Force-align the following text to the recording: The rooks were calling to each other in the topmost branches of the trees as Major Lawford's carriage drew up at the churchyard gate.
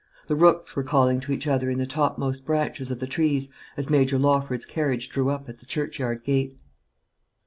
The 0.25 0.35
rooks 0.35 0.75
were 0.75 0.81
calling 0.83 1.19
to 1.19 1.31
each 1.31 1.45
other 1.45 1.69
in 1.69 1.77
the 1.77 1.85
topmost 1.85 2.43
branches 2.43 2.89
of 2.89 2.99
the 2.99 3.05
trees 3.05 3.49
as 3.77 3.87
Major 3.87 4.17
Lawford's 4.17 4.65
carriage 4.65 5.09
drew 5.09 5.29
up 5.29 5.47
at 5.47 5.59
the 5.59 5.65
churchyard 5.67 6.23
gate. 6.23 6.59